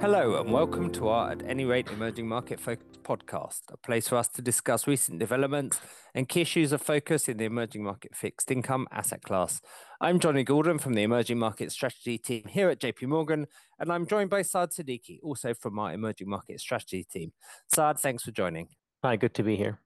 Hello, 0.00 0.40
and 0.40 0.50
welcome 0.50 0.90
to 0.92 1.08
our 1.08 1.32
At 1.32 1.42
Any 1.46 1.66
Rate 1.66 1.90
Emerging 1.90 2.26
Market 2.26 2.58
Focus 2.58 2.86
podcast, 3.02 3.60
a 3.70 3.76
place 3.76 4.08
for 4.08 4.16
us 4.16 4.28
to 4.28 4.40
discuss 4.40 4.86
recent 4.86 5.18
developments 5.18 5.78
and 6.14 6.26
key 6.26 6.40
issues 6.40 6.72
of 6.72 6.80
focus 6.80 7.28
in 7.28 7.36
the 7.36 7.44
emerging 7.44 7.84
market 7.84 8.16
fixed 8.16 8.50
income 8.50 8.88
asset 8.90 9.20
class. 9.22 9.60
I'm 10.00 10.18
Jonny 10.18 10.42
Goulden 10.42 10.80
from 10.80 10.94
the 10.94 11.02
Emerging 11.02 11.38
Market 11.38 11.70
Strategy 11.70 12.16
team 12.16 12.44
here 12.48 12.70
at 12.70 12.80
JP 12.80 13.08
Morgan, 13.08 13.46
and 13.78 13.92
I'm 13.92 14.06
joined 14.06 14.30
by 14.30 14.40
Saad 14.40 14.70
Siddiqui, 14.70 15.18
also 15.22 15.52
from 15.52 15.78
our 15.78 15.92
Emerging 15.92 16.30
Market 16.30 16.60
Strategy 16.60 17.04
team. 17.04 17.34
Saad, 17.68 17.98
thanks 17.98 18.22
for 18.22 18.30
joining. 18.30 18.68
Hi, 19.04 19.16
good 19.16 19.34
to 19.34 19.42
be 19.42 19.56
here. 19.56 19.80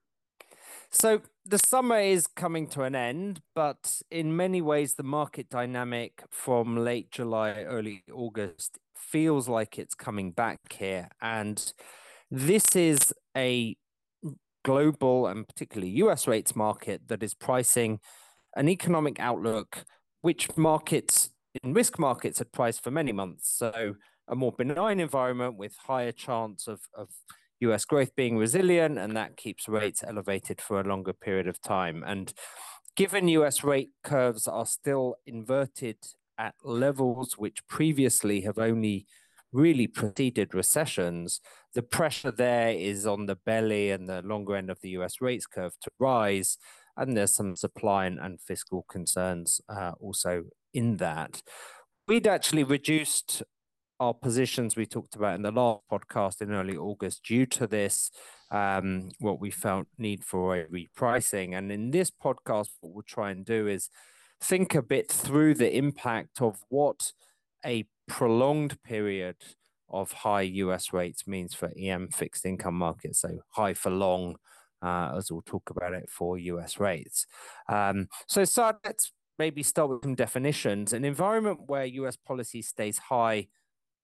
So 0.93 1.23
the 1.45 1.59
summer 1.59 1.99
is 1.99 2.29
coming 2.29 2.69
to 2.69 2.83
an 2.83 2.95
end, 2.95 3.41
but 3.53 4.01
in 4.13 4.37
many 4.37 4.63
ways, 4.63 4.95
the 4.95 5.03
market 5.03 5.49
dynamic 5.49 6.23
from 6.31 6.77
late 6.77 7.11
July, 7.11 7.65
early 7.65 8.05
August 8.13 8.79
feels 9.05 9.49
like 9.49 9.79
it's 9.79 9.95
coming 9.95 10.33
back 10.33 10.59
here. 10.73 11.09
And 11.21 11.73
this 12.31 12.75
is 12.75 13.13
a 13.37 13.77
global 14.65 15.27
and 15.27 15.47
particularly 15.47 15.93
US 16.05 16.27
rates 16.27 16.57
market 16.57 17.03
that 17.09 17.23
is 17.23 17.35
pricing 17.35 18.01
an 18.57 18.69
economic 18.69 19.21
outlook 19.21 19.85
which 20.23 20.57
markets 20.57 21.31
in 21.63 21.75
risk 21.75 21.99
markets 21.99 22.39
had 22.39 22.51
priced 22.51 22.83
for 22.83 22.91
many 22.91 23.13
months. 23.13 23.55
So 23.57 23.95
a 24.27 24.35
more 24.35 24.53
benign 24.53 25.01
environment 25.01 25.57
with 25.57 25.77
higher 25.87 26.13
chance 26.13 26.67
of, 26.67 26.81
of 26.97 27.11
US 27.61 27.85
growth 27.85 28.15
being 28.17 28.37
resilient, 28.39 28.99
and 28.99 29.17
that 29.17 29.37
keeps 29.37 29.69
rates 29.69 30.03
elevated 30.07 30.61
for 30.61 30.81
a 30.81 30.85
longer 30.85 31.13
period 31.13 31.47
of 31.47 31.61
time. 31.61 32.03
And 32.07 32.33
given 32.97 33.29
US 33.29 33.63
rate 33.63 33.91
curves 34.03 34.49
are 34.49 34.67
still 34.67 35.17
inverted 35.27 35.99
at 36.39 36.55
levels 36.63 37.35
which 37.37 37.67
previously 37.69 38.43
have 38.43 38.59
only 38.59 39.07
really 39.53 39.87
preceded 39.87 40.55
recessions, 40.55 41.41
the 41.75 41.83
pressure 41.83 42.33
there 42.33 42.71
is 42.71 43.07
on 43.07 43.27
the 43.27 43.37
belly 43.37 43.91
and 43.91 44.09
the 44.09 44.21
longer 44.23 44.57
end 44.57 44.69
of 44.69 44.81
the 44.81 44.91
US 44.91 45.21
rates 45.21 45.47
curve 45.47 45.75
to 45.81 45.91
rise. 45.99 46.59
And 46.97 47.17
there's 47.17 47.35
some 47.35 47.57
supply 47.57 48.07
and, 48.07 48.19
and 48.19 48.41
fiscal 48.41 48.85
concerns 48.89 49.61
uh, 49.69 49.93
also 50.01 50.45
in 50.73 50.97
that. 50.99 51.43
We'd 52.07 52.27
actually 52.27 52.65
reduced 52.65 53.43
our 54.01 54.13
positions 54.13 54.77
we 54.77 54.87
talked 54.87 55.15
about 55.15 55.37
in 55.37 55.43
the 55.43 55.53
last 55.53 55.83
podcast 55.91 56.43
in 56.43 56.53
early 56.53 56.77
August 56.77 57.25
due 57.25 57.47
to 57.47 57.67
this, 57.67 58.11
um, 58.51 59.11
what 59.21 59.41
we 59.41 59.51
felt 59.51 59.87
need 59.99 60.25
for 60.25 60.57
a 60.57 60.67
repricing. 60.67 61.57
And 61.57 61.71
in 61.71 61.91
this 61.91 62.11
podcast, 62.11 62.69
what 62.81 62.93
we'll 62.93 63.05
try 63.07 63.31
and 63.31 63.45
do 63.45 63.69
is 63.69 63.89
think 64.45 64.75
a 64.75 64.83
bit 64.83 65.11
through 65.11 65.55
the 65.55 65.75
impact 65.77 66.43
of 66.43 66.59
what 66.69 67.13
a 67.65 67.87
prolonged 68.07 68.81
period 68.83 69.37
of 69.89 70.13
high 70.13 70.43
US 70.43 70.93
rates 70.93 71.27
means 71.27 71.55
for 71.55 71.73
EM 71.79 72.09
fixed 72.09 72.45
income 72.45 72.75
markets. 72.75 73.21
So 73.21 73.39
high 73.51 73.75
for 73.75 73.91
long, 73.91 74.37
uh, 74.83 75.15
as 75.17 75.33
we'll 75.33 75.43
talk 75.43 75.71
about 75.71 75.95
it 75.95 76.11
for 76.11 76.37
US 76.37 76.79
rates. 76.79 77.27
Um, 77.69 78.09
so, 78.29 78.45
so 78.45 78.73
let's 78.85 79.13
maybe 79.39 79.63
start 79.63 79.91
with 79.91 80.03
some 80.03 80.15
definitions. 80.15 80.93
An 80.93 81.05
environment 81.05 81.61
where 81.67 81.87
US 81.87 82.17
policy 82.17 82.61
stays 82.61 82.99
high, 82.99 83.49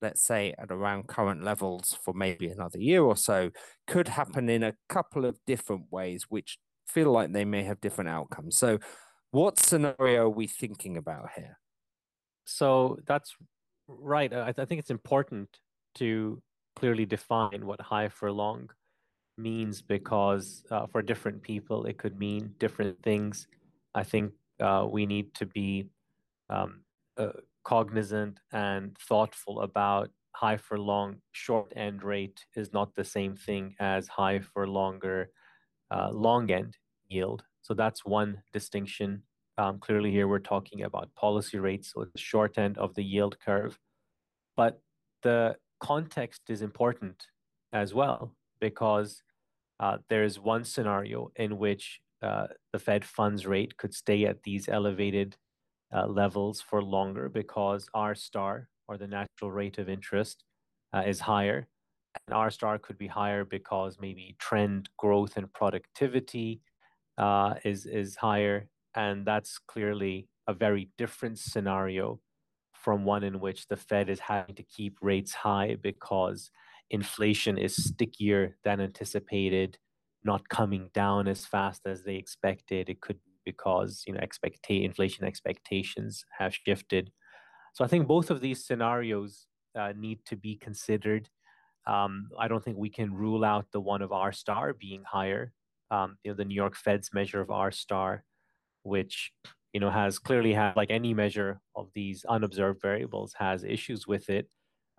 let's 0.00 0.22
say 0.22 0.54
at 0.58 0.70
around 0.70 1.06
current 1.06 1.44
levels 1.44 1.98
for 2.02 2.14
maybe 2.14 2.48
another 2.48 2.78
year 2.78 3.02
or 3.02 3.16
so, 3.16 3.50
could 3.86 4.08
happen 4.08 4.48
in 4.48 4.62
a 4.62 4.74
couple 4.88 5.26
of 5.26 5.38
different 5.46 5.84
ways, 5.90 6.26
which 6.30 6.58
feel 6.86 7.12
like 7.12 7.32
they 7.32 7.44
may 7.44 7.62
have 7.62 7.80
different 7.80 8.08
outcomes. 8.08 8.56
So, 8.56 8.78
what 9.30 9.58
scenario 9.58 10.24
are 10.24 10.28
we 10.30 10.46
thinking 10.46 10.96
about 10.96 11.30
here? 11.36 11.58
So 12.44 12.98
that's 13.06 13.34
right. 13.86 14.32
I, 14.32 14.48
I 14.48 14.64
think 14.64 14.80
it's 14.80 14.90
important 14.90 15.48
to 15.96 16.42
clearly 16.76 17.06
define 17.06 17.66
what 17.66 17.80
high 17.80 18.08
for 18.08 18.30
long 18.32 18.70
means 19.36 19.82
because 19.82 20.62
uh, 20.70 20.86
for 20.86 21.02
different 21.02 21.42
people 21.42 21.86
it 21.86 21.98
could 21.98 22.18
mean 22.18 22.54
different 22.58 23.02
things. 23.02 23.46
I 23.94 24.02
think 24.02 24.32
uh, 24.60 24.86
we 24.90 25.06
need 25.06 25.34
to 25.34 25.46
be 25.46 25.86
um, 26.48 26.80
uh, 27.16 27.32
cognizant 27.64 28.40
and 28.52 28.96
thoughtful 28.98 29.60
about 29.60 30.10
high 30.34 30.56
for 30.56 30.78
long 30.78 31.16
short 31.32 31.72
end 31.76 32.02
rate 32.02 32.44
is 32.56 32.72
not 32.72 32.94
the 32.94 33.04
same 33.04 33.36
thing 33.36 33.74
as 33.80 34.08
high 34.08 34.40
for 34.40 34.66
longer 34.66 35.30
uh, 35.90 36.10
long 36.12 36.50
end 36.50 36.76
yield. 37.08 37.42
So 37.62 37.74
that's 37.74 38.04
one 38.04 38.42
distinction. 38.52 39.22
Um, 39.58 39.78
clearly, 39.78 40.10
here 40.10 40.28
we're 40.28 40.38
talking 40.38 40.82
about 40.82 41.14
policy 41.14 41.58
rates, 41.58 41.92
so 41.92 42.04
the 42.04 42.18
short 42.18 42.58
end 42.58 42.78
of 42.78 42.94
the 42.94 43.04
yield 43.04 43.36
curve. 43.44 43.78
But 44.56 44.80
the 45.22 45.56
context 45.80 46.42
is 46.48 46.62
important 46.62 47.26
as 47.72 47.94
well 47.94 48.34
because 48.60 49.22
uh, 49.80 49.98
there 50.08 50.24
is 50.24 50.38
one 50.38 50.64
scenario 50.64 51.30
in 51.36 51.58
which 51.58 52.00
uh, 52.22 52.46
the 52.72 52.78
Fed 52.78 53.04
funds 53.04 53.46
rate 53.46 53.76
could 53.76 53.94
stay 53.94 54.26
at 54.26 54.42
these 54.42 54.68
elevated 54.68 55.36
uh, 55.94 56.06
levels 56.06 56.60
for 56.60 56.82
longer 56.82 57.28
because 57.28 57.88
R 57.94 58.14
star 58.14 58.68
or 58.88 58.98
the 58.98 59.06
natural 59.06 59.50
rate 59.50 59.78
of 59.78 59.88
interest 59.88 60.44
uh, 60.92 61.02
is 61.06 61.20
higher. 61.20 61.66
And 62.26 62.34
R 62.34 62.50
star 62.50 62.78
could 62.78 62.98
be 62.98 63.06
higher 63.06 63.44
because 63.44 63.98
maybe 64.00 64.36
trend 64.38 64.90
growth 64.98 65.36
and 65.36 65.52
productivity 65.52 66.60
uh, 67.18 67.54
is, 67.64 67.86
is 67.86 68.16
higher. 68.16 68.68
And 68.94 69.26
that's 69.26 69.58
clearly 69.58 70.28
a 70.46 70.54
very 70.54 70.90
different 70.98 71.38
scenario 71.38 72.20
from 72.72 73.04
one 73.04 73.22
in 73.24 73.40
which 73.40 73.68
the 73.68 73.76
Fed 73.76 74.08
is 74.08 74.20
having 74.20 74.54
to 74.54 74.62
keep 74.62 74.96
rates 75.02 75.34
high 75.34 75.76
because 75.80 76.50
inflation 76.90 77.58
is 77.58 77.76
stickier 77.76 78.56
than 78.64 78.80
anticipated, 78.80 79.78
not 80.24 80.48
coming 80.48 80.90
down 80.94 81.28
as 81.28 81.44
fast 81.44 81.82
as 81.86 82.02
they 82.02 82.16
expected. 82.16 82.88
It 82.88 83.00
could 83.00 83.22
be 83.24 83.30
because 83.44 84.04
you 84.06 84.12
know 84.12 84.20
expect 84.20 84.66
inflation 84.68 85.24
expectations 85.24 86.24
have 86.38 86.54
shifted. 86.54 87.10
So 87.74 87.84
I 87.84 87.88
think 87.88 88.06
both 88.06 88.30
of 88.30 88.40
these 88.40 88.64
scenarios 88.64 89.46
uh, 89.78 89.92
need 89.96 90.24
to 90.26 90.36
be 90.36 90.56
considered. 90.56 91.28
Um, 91.86 92.28
I 92.38 92.48
don't 92.48 92.62
think 92.62 92.76
we 92.76 92.90
can 92.90 93.14
rule 93.14 93.44
out 93.44 93.66
the 93.72 93.80
one 93.80 94.02
of 94.02 94.12
R 94.12 94.32
star 94.32 94.74
being 94.74 95.02
higher. 95.04 95.52
Um, 95.90 96.18
you 96.24 96.30
know, 96.30 96.36
the 96.36 96.44
New 96.44 96.54
York 96.54 96.76
Fed's 96.76 97.12
measure 97.12 97.40
of 97.40 97.50
R 97.50 97.70
star, 97.70 98.24
which 98.82 99.32
you 99.72 99.80
know, 99.80 99.90
has 99.90 100.18
clearly 100.18 100.52
had, 100.52 100.76
like 100.76 100.90
any 100.90 101.14
measure 101.14 101.60
of 101.76 101.90
these 101.94 102.24
unobserved 102.24 102.80
variables, 102.82 103.34
has 103.34 103.62
issues 103.62 104.06
with 104.06 104.28
it. 104.28 104.48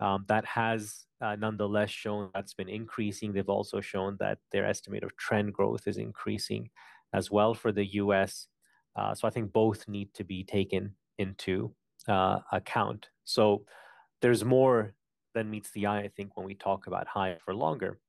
Um, 0.00 0.24
that 0.28 0.44
has 0.46 1.06
uh, 1.20 1.36
nonetheless 1.36 1.90
shown 1.90 2.30
that's 2.34 2.54
been 2.54 2.68
increasing. 2.68 3.32
They've 3.32 3.48
also 3.48 3.80
shown 3.80 4.16
that 4.18 4.38
their 4.50 4.66
estimate 4.66 5.04
of 5.04 5.16
trend 5.16 5.52
growth 5.52 5.86
is 5.86 5.98
increasing 5.98 6.70
as 7.12 7.30
well 7.30 7.54
for 7.54 7.70
the 7.70 7.84
US. 7.96 8.48
Uh, 8.96 9.14
so 9.14 9.28
I 9.28 9.30
think 9.30 9.52
both 9.52 9.86
need 9.88 10.12
to 10.14 10.24
be 10.24 10.42
taken 10.42 10.96
into 11.18 11.74
uh, 12.08 12.40
account. 12.50 13.10
So 13.24 13.64
there's 14.22 14.44
more 14.44 14.94
than 15.34 15.50
meets 15.50 15.70
the 15.72 15.86
eye, 15.86 16.00
I 16.00 16.08
think, 16.08 16.36
when 16.36 16.46
we 16.46 16.54
talk 16.54 16.86
about 16.86 17.08
high 17.08 17.38
for 17.44 17.54
longer. 17.54 18.00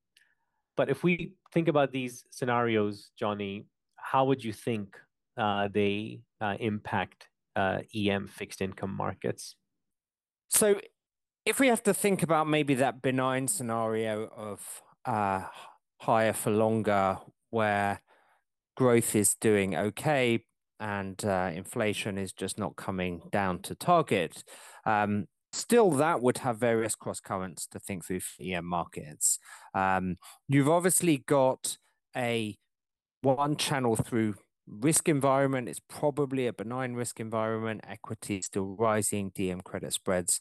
But 0.75 0.89
if 0.89 1.03
we 1.03 1.33
think 1.51 1.67
about 1.67 1.91
these 1.91 2.25
scenarios, 2.31 3.11
Jonny, 3.17 3.65
how 3.97 4.25
would 4.25 4.43
you 4.43 4.53
think 4.53 4.97
uh, 5.37 5.67
they 5.73 6.21
uh, 6.41 6.55
impact 6.59 7.27
uh, 7.55 7.79
EM 7.95 8.27
fixed 8.27 8.61
income 8.61 8.95
markets. 8.95 9.55
So, 10.49 10.79
if 11.45 11.59
we 11.59 11.67
have 11.67 11.83
to 11.83 11.93
think 11.93 12.23
about 12.23 12.47
maybe 12.47 12.75
that 12.75 13.01
benign 13.01 13.47
scenario 13.47 14.27
of 14.35 14.81
uh, 15.05 15.43
higher 15.99 16.33
for 16.33 16.51
longer, 16.51 17.17
where 17.49 18.01
growth 18.75 19.15
is 19.15 19.35
doing 19.39 19.75
okay 19.75 20.45
and 20.79 21.23
uh, 21.25 21.51
inflation 21.53 22.17
is 22.17 22.33
just 22.33 22.57
not 22.57 22.75
coming 22.75 23.23
down 23.31 23.59
to 23.63 23.75
target, 23.75 24.43
um, 24.85 25.25
still 25.53 25.91
that 25.91 26.21
would 26.21 26.39
have 26.39 26.57
various 26.57 26.95
cross 26.95 27.19
currents 27.19 27.65
to 27.67 27.79
think 27.79 28.03
through 28.03 28.19
for 28.19 28.43
EM 28.43 28.65
markets. 28.65 29.39
Um, 29.73 30.17
you've 30.49 30.69
obviously 30.69 31.17
got 31.17 31.77
a 32.15 32.57
one 33.21 33.55
channel 33.55 33.95
through 33.95 34.35
risk 34.67 35.09
environment 35.09 35.69
is 35.69 35.79
probably 35.79 36.47
a 36.47 36.53
benign 36.53 36.93
risk 36.93 37.19
environment. 37.19 37.81
Equity 37.87 38.41
still 38.41 38.75
rising, 38.77 39.31
DM 39.31 39.63
credit 39.63 39.93
spreads 39.93 40.39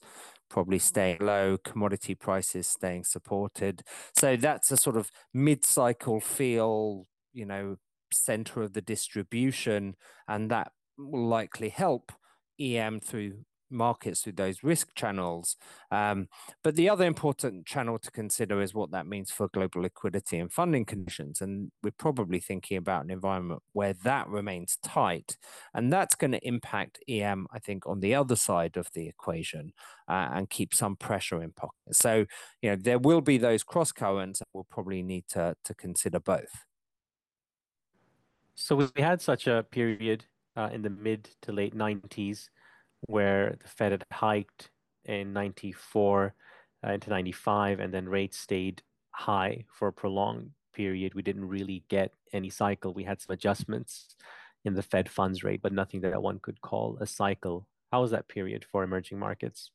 probably 0.48 0.78
staying 0.78 1.18
low, 1.20 1.56
commodity 1.64 2.14
prices 2.14 2.66
staying 2.66 3.04
supported. 3.04 3.82
So 4.16 4.36
that's 4.36 4.70
a 4.70 4.76
sort 4.76 4.96
of 4.96 5.10
mid-cycle 5.32 6.20
feel, 6.20 7.06
you 7.32 7.46
know, 7.46 7.76
center 8.12 8.62
of 8.62 8.74
the 8.74 8.82
distribution, 8.82 9.96
and 10.28 10.50
that 10.50 10.72
will 10.98 11.26
likely 11.26 11.70
help 11.70 12.12
EM 12.60 13.00
through 13.00 13.44
markets 13.72 14.20
through 14.20 14.34
those 14.34 14.62
risk 14.62 14.94
channels. 14.94 15.56
Um, 15.90 16.28
but 16.62 16.76
the 16.76 16.88
other 16.88 17.04
important 17.04 17.66
channel 17.66 17.98
to 17.98 18.10
consider 18.10 18.60
is 18.60 18.74
what 18.74 18.90
that 18.92 19.06
means 19.06 19.30
for 19.30 19.48
global 19.48 19.82
liquidity 19.82 20.38
and 20.38 20.52
funding 20.52 20.84
conditions. 20.84 21.40
And 21.40 21.70
we're 21.82 21.90
probably 21.90 22.40
thinking 22.40 22.76
about 22.76 23.04
an 23.04 23.10
environment 23.10 23.62
where 23.72 23.94
that 24.04 24.28
remains 24.28 24.78
tight. 24.82 25.36
And 25.74 25.92
that's 25.92 26.14
going 26.14 26.32
to 26.32 26.46
impact 26.46 26.98
EM, 27.08 27.46
I 27.52 27.58
think, 27.58 27.86
on 27.86 28.00
the 28.00 28.14
other 28.14 28.36
side 28.36 28.76
of 28.76 28.88
the 28.94 29.08
equation 29.08 29.72
uh, 30.08 30.28
and 30.32 30.50
keep 30.50 30.74
some 30.74 30.96
pressure 30.96 31.42
in 31.42 31.52
pockets. 31.52 31.98
So, 31.98 32.26
you 32.60 32.70
know, 32.70 32.76
there 32.76 32.98
will 32.98 33.20
be 33.20 33.38
those 33.38 33.62
cross 33.62 33.92
currents. 33.92 34.42
We'll 34.52 34.66
probably 34.70 35.02
need 35.02 35.24
to, 35.30 35.56
to 35.64 35.74
consider 35.74 36.20
both. 36.20 36.64
So 38.54 38.76
we 38.76 39.02
had 39.02 39.20
such 39.20 39.46
a 39.46 39.64
period 39.70 40.24
uh, 40.56 40.68
in 40.72 40.82
the 40.82 40.90
mid 40.90 41.30
to 41.42 41.52
late 41.52 41.76
90s 41.76 42.48
where 43.02 43.56
the 43.62 43.68
Fed 43.68 43.92
had 43.92 44.04
hiked 44.10 44.70
in 45.04 45.32
94 45.32 46.34
uh, 46.86 46.92
into 46.92 47.10
95 47.10 47.80
and 47.80 47.92
then 47.92 48.08
rates 48.08 48.38
stayed 48.38 48.82
high 49.10 49.64
for 49.70 49.88
a 49.88 49.92
prolonged 49.92 50.50
period. 50.72 51.14
We 51.14 51.22
didn't 51.22 51.48
really 51.48 51.84
get 51.88 52.12
any 52.32 52.50
cycle. 52.50 52.94
We 52.94 53.04
had 53.04 53.20
some 53.20 53.34
adjustments 53.34 54.16
in 54.64 54.74
the 54.74 54.82
Fed 54.82 55.08
funds 55.08 55.42
rate, 55.42 55.60
but 55.62 55.72
nothing 55.72 56.00
that 56.02 56.22
one 56.22 56.38
could 56.38 56.60
call 56.60 56.98
a 57.00 57.06
cycle. 57.06 57.66
How 57.90 58.02
was 58.02 58.10
that 58.12 58.28
period 58.28 58.64
for 58.70 58.82
emerging 58.82 59.18
markets? 59.18 59.70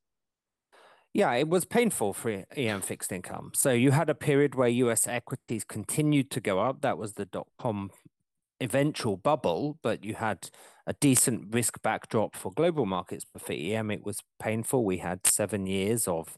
Yeah, 1.14 1.34
it 1.34 1.48
was 1.48 1.66
painful 1.66 2.14
for 2.14 2.46
EM 2.56 2.82
fixed 2.82 3.12
income. 3.12 3.52
So 3.56 3.72
you 3.72 3.92
had 3.92 4.10
a 4.10 4.16
period 4.16 4.56
where 4.56 4.68
US 4.68 5.08
equities 5.08 5.64
continued 5.64 6.30
to 6.32 6.42
go 6.42 6.60
up. 6.60 6.82
That 6.82 6.98
was 6.98 7.14
the 7.14 7.26
dot 7.26 7.48
com 7.60 7.92
eventual 8.60 9.18
bubble, 9.18 9.78
but 9.82 10.04
you 10.04 10.16
had 10.16 10.50
a 10.86 10.94
decent 10.94 11.54
risk 11.54 11.82
backdrop 11.82 12.36
for 12.36 12.52
global 12.52 12.86
markets. 12.86 13.26
But 13.32 13.42
for 13.42 13.54
EM, 13.54 13.92
it 13.92 14.06
was 14.06 14.22
painful. 14.40 14.84
We 14.84 14.98
had 14.98 15.26
seven 15.28 15.68
years 15.68 16.08
of 16.08 16.38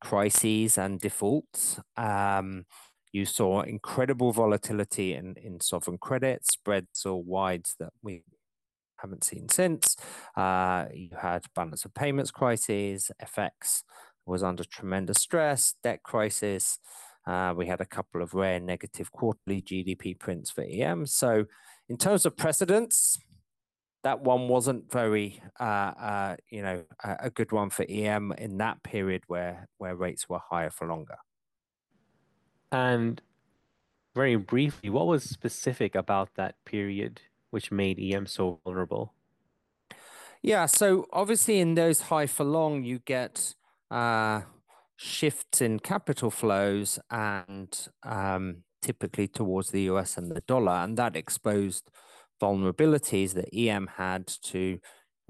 crises 0.00 0.78
and 0.78 1.00
defaults. 1.00 1.80
Um, 1.96 2.66
you 3.12 3.24
saw 3.24 3.62
incredible 3.62 4.32
volatility 4.32 5.14
in, 5.14 5.34
in 5.36 5.60
sovereign 5.60 5.98
credit, 5.98 6.46
spreads 6.46 7.06
or 7.06 7.22
wides 7.22 7.74
that 7.78 7.92
we 8.02 8.22
haven't 8.96 9.24
seen 9.24 9.48
since. 9.48 9.96
Uh, 10.36 10.86
you 10.92 11.10
had 11.20 11.44
balance 11.54 11.84
of 11.84 11.94
payments 11.94 12.30
crises, 12.30 13.10
FX 13.22 13.82
was 14.26 14.42
under 14.42 14.62
tremendous 14.62 15.18
stress, 15.18 15.74
debt 15.82 16.02
crisis. 16.02 16.78
Uh, 17.28 17.52
we 17.54 17.66
had 17.66 17.82
a 17.82 17.84
couple 17.84 18.22
of 18.22 18.32
rare 18.32 18.58
negative 18.58 19.12
quarterly 19.12 19.60
GDP 19.60 20.18
prints 20.18 20.50
for 20.50 20.64
EM. 20.66 21.04
So, 21.04 21.44
in 21.90 21.98
terms 21.98 22.24
of 22.24 22.38
precedents, 22.38 23.18
that 24.02 24.22
one 24.22 24.48
wasn't 24.48 24.90
very, 24.90 25.42
uh, 25.60 25.92
uh, 26.00 26.36
you 26.48 26.62
know, 26.62 26.84
a, 27.04 27.16
a, 27.24 27.30
good 27.30 27.52
one 27.52 27.68
for 27.68 27.84
EM 27.86 28.32
in 28.38 28.56
that 28.58 28.82
period 28.82 29.24
where 29.26 29.68
where 29.76 29.94
rates 29.94 30.26
were 30.26 30.40
higher 30.50 30.70
for 30.70 30.86
longer. 30.86 31.18
And 32.72 33.20
very 34.14 34.36
briefly, 34.36 34.88
what 34.88 35.06
was 35.06 35.24
specific 35.24 35.94
about 35.94 36.30
that 36.36 36.54
period 36.64 37.20
which 37.50 37.70
made 37.70 37.98
EM 38.00 38.26
so 38.26 38.58
vulnerable? 38.64 39.12
Yeah, 40.40 40.64
so 40.64 41.06
obviously 41.12 41.58
in 41.58 41.74
those 41.74 42.00
high 42.02 42.26
for 42.26 42.44
long, 42.44 42.84
you 42.84 43.00
get 43.00 43.54
uh, 43.90 44.42
shifts 44.98 45.62
in 45.62 45.78
capital 45.78 46.30
flows 46.30 46.98
and 47.08 47.88
um, 48.02 48.64
typically 48.82 49.28
towards 49.28 49.70
the 49.70 49.82
US 49.82 50.18
and 50.18 50.30
the 50.30 50.42
dollar. 50.42 50.72
And 50.72 50.96
that 50.98 51.16
exposed 51.16 51.90
vulnerabilities 52.42 53.32
that 53.34 53.54
EM 53.56 53.88
had 53.96 54.26
to 54.26 54.78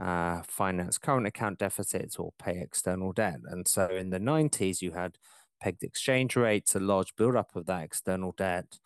uh, 0.02 0.40
finance 0.48 0.96
current 0.96 1.26
account 1.26 1.58
deficits 1.58 2.16
or 2.16 2.32
pay 2.42 2.60
external 2.60 3.12
debt. 3.12 3.40
And 3.44 3.68
so 3.68 3.86
in 3.88 4.10
the 4.10 4.20
90s, 4.20 4.80
you 4.80 4.92
had 4.92 5.18
pegged 5.60 5.82
exchange 5.82 6.34
rates, 6.34 6.74
a 6.74 6.80
large 6.80 7.14
buildup 7.16 7.54
of 7.54 7.66
that 7.66 7.84
external 7.84 8.32
debt. 8.36 8.78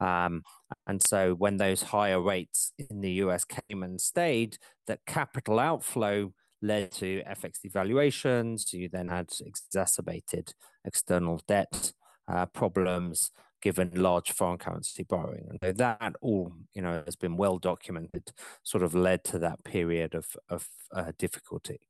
Um, 0.00 0.42
and 0.86 1.02
so 1.02 1.34
when 1.34 1.58
those 1.58 1.82
higher 1.82 2.20
rates 2.20 2.72
in 2.78 3.02
the 3.02 3.12
US 3.12 3.44
came 3.44 3.82
and 3.82 4.00
stayed, 4.00 4.56
that 4.86 5.00
capital 5.06 5.58
outflow 5.58 6.32
led 6.66 6.92
to 6.92 7.22
FX 7.22 7.60
devaluations. 7.66 8.72
You 8.72 8.88
then 8.88 9.08
had 9.08 9.30
exacerbated 9.44 10.54
external 10.84 11.40
debt 11.46 11.92
uh, 12.28 12.46
problems 12.46 13.30
given 13.62 13.90
large 13.94 14.32
foreign 14.32 14.58
currency 14.58 15.02
borrowing. 15.02 15.46
And 15.48 15.58
so 15.62 15.72
that 15.72 16.14
all, 16.20 16.52
you 16.74 16.82
know, 16.82 17.02
has 17.04 17.16
been 17.16 17.36
well 17.36 17.58
documented, 17.58 18.32
sort 18.62 18.84
of 18.84 18.94
led 18.94 19.24
to 19.24 19.38
that 19.38 19.64
period 19.64 20.14
of, 20.14 20.36
of 20.48 20.68
uh, 20.92 21.12
difficulty. 21.18 21.80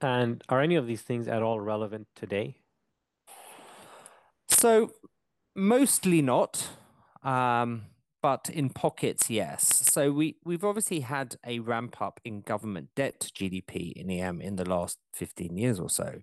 And 0.00 0.42
are 0.48 0.60
any 0.60 0.76
of 0.76 0.86
these 0.86 1.02
things 1.02 1.26
at 1.26 1.42
all 1.42 1.60
relevant 1.60 2.06
today? 2.14 2.56
So 4.48 4.92
mostly 5.54 6.22
not. 6.22 6.68
Um, 7.22 7.86
but 8.26 8.50
in 8.50 8.70
pockets, 8.70 9.30
yes. 9.30 9.88
So 9.88 10.10
we 10.10 10.34
we've 10.44 10.64
obviously 10.64 10.98
had 10.98 11.36
a 11.46 11.60
ramp 11.60 12.02
up 12.02 12.18
in 12.24 12.40
government 12.40 12.88
debt 12.96 13.20
to 13.20 13.28
GDP 13.30 13.92
in 13.92 14.10
EM 14.10 14.40
in 14.40 14.56
the 14.56 14.68
last 14.68 14.98
15 15.14 15.56
years 15.56 15.78
or 15.78 15.88
so. 15.88 16.22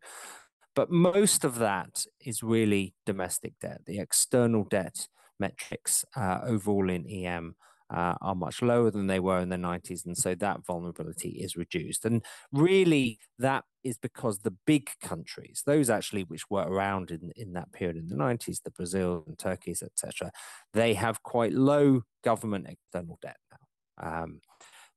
But 0.75 0.91
most 0.91 1.45
of 1.45 1.59
that 1.59 2.03
is 2.19 2.43
really 2.43 2.93
domestic 3.05 3.53
debt. 3.61 3.83
The 3.85 3.99
external 3.99 4.65
debt 4.65 5.07
metrics 5.39 6.03
uh, 6.13 6.39
overall 6.43 6.89
in 6.89 7.07
EM 7.07 7.55
uh, 7.89 8.15
are 8.21 8.35
much 8.35 8.61
lower 8.61 8.91
than 8.91 9.07
they 9.07 9.19
were 9.19 9.39
in 9.39 9.49
the 9.49 9.57
90s. 9.57 10.05
And 10.05 10.17
so 10.17 10.35
that 10.35 10.65
vulnerability 10.65 11.29
is 11.29 11.55
reduced. 11.55 12.05
And 12.05 12.23
really, 12.51 13.19
that 13.39 13.65
is 13.83 13.97
because 13.97 14.39
the 14.39 14.55
big 14.65 14.89
countries, 15.01 15.63
those 15.65 15.89
actually 15.89 16.23
which 16.23 16.49
were 16.49 16.63
around 16.63 17.11
in, 17.11 17.31
in 17.35 17.53
that 17.53 17.71
period 17.71 17.97
in 17.97 18.07
the 18.07 18.15
90s, 18.15 18.61
the 18.63 18.71
Brazil 18.71 19.23
and 19.27 19.37
Turkeys, 19.37 19.83
etc., 19.83 20.31
they 20.73 20.93
have 20.93 21.23
quite 21.23 21.53
low 21.53 22.01
government 22.23 22.67
external 22.69 23.19
debt 23.21 23.37
now. 23.51 24.23
Um, 24.23 24.41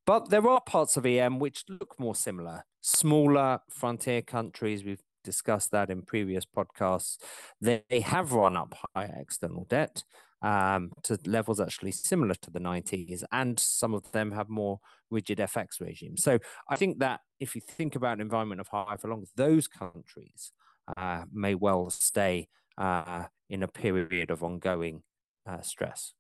but 0.06 0.30
there 0.30 0.48
are 0.48 0.60
parts 0.60 0.96
of 0.96 1.04
EM 1.04 1.38
which 1.40 1.64
look 1.68 1.98
more 1.98 2.14
similar. 2.14 2.64
Smaller 2.80 3.58
frontier 3.68 4.22
countries, 4.22 4.84
we've 4.84 5.02
discussed 5.24 5.72
that 5.72 5.90
in 5.90 6.02
previous 6.02 6.44
podcasts, 6.46 7.18
they, 7.60 7.82
they 7.90 8.00
have 8.00 8.32
run 8.32 8.56
up 8.56 8.74
higher 8.94 9.18
external 9.20 9.66
debt 9.68 10.04
um, 10.42 10.92
to 11.02 11.18
levels 11.26 11.60
actually 11.60 11.92
similar 11.92 12.34
to 12.34 12.50
the 12.50 12.60
90s, 12.60 13.24
and 13.32 13.58
some 13.58 13.94
of 13.94 14.10
them 14.12 14.32
have 14.32 14.48
more 14.48 14.80
rigid 15.10 15.38
FX 15.38 15.80
regimes. 15.80 16.22
So 16.22 16.38
I 16.68 16.76
think 16.76 16.98
that 16.98 17.20
if 17.40 17.54
you 17.54 17.60
think 17.60 17.96
about 17.96 18.14
an 18.14 18.20
environment 18.20 18.60
of 18.60 18.68
high 18.68 18.96
for 18.96 19.08
long, 19.08 19.24
those 19.36 19.66
countries 19.66 20.52
uh, 20.96 21.24
may 21.32 21.54
well 21.54 21.90
stay 21.90 22.48
uh, 22.78 23.24
in 23.48 23.62
a 23.62 23.68
period 23.68 24.30
of 24.30 24.42
ongoing 24.42 25.02
uh, 25.46 25.60
stress. 25.60 26.12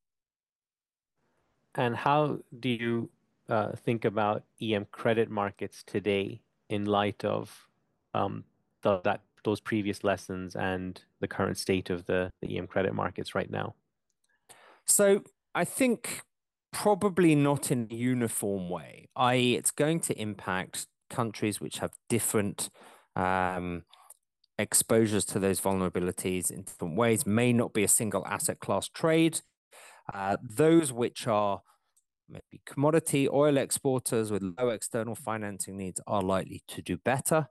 And 1.74 1.94
how 1.94 2.38
do 2.58 2.68
you 2.68 3.10
uh, 3.48 3.72
think 3.72 4.04
about 4.04 4.44
EM 4.62 4.86
credit 4.90 5.30
markets 5.30 5.82
today 5.86 6.40
in 6.70 6.86
light 6.86 7.24
of 7.24 7.68
um, 8.14 8.44
the, 8.82 9.00
that 9.04 9.20
those 9.44 9.60
previous 9.60 10.02
lessons 10.02 10.56
and 10.56 11.00
the 11.20 11.28
current 11.28 11.58
state 11.58 11.90
of 11.90 12.06
the, 12.06 12.32
the 12.40 12.58
EM 12.58 12.66
credit 12.66 12.94
markets 12.94 13.34
right 13.34 13.50
now? 13.50 13.74
So 14.86 15.22
I 15.54 15.64
think 15.64 16.22
probably 16.72 17.34
not 17.34 17.70
in 17.70 17.88
a 17.90 17.94
uniform 17.94 18.68
way, 18.68 19.08
i.e., 19.16 19.54
it's 19.54 19.70
going 19.70 20.00
to 20.00 20.20
impact 20.20 20.86
countries 21.10 21.60
which 21.60 21.78
have 21.78 21.92
different 22.08 22.68
um, 23.14 23.82
exposures 24.58 25.24
to 25.24 25.38
those 25.38 25.60
vulnerabilities 25.60 26.50
in 26.50 26.62
different 26.62 26.96
ways, 26.96 27.26
may 27.26 27.52
not 27.52 27.72
be 27.72 27.84
a 27.84 27.88
single 27.88 28.26
asset 28.26 28.60
class 28.60 28.88
trade. 28.88 29.40
Uh, 30.12 30.36
those 30.42 30.92
which 30.92 31.26
are 31.26 31.62
maybe 32.28 32.60
commodity 32.64 33.28
oil 33.28 33.56
exporters 33.56 34.30
with 34.30 34.42
low 34.58 34.68
external 34.68 35.14
financing 35.14 35.76
needs 35.76 36.00
are 36.06 36.22
likely 36.22 36.62
to 36.68 36.82
do 36.82 36.96
better. 36.96 37.48